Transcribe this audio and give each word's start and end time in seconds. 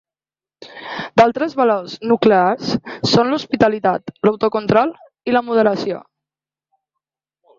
D'altres 1.19 1.51
valors 1.59 1.93
nuclears 2.11 2.71
són 3.11 3.29
l'hospitalitat 3.33 4.11
l'autocontrol 4.27 4.95
i 5.33 5.39
la 5.39 5.43
moderació. 5.51 6.01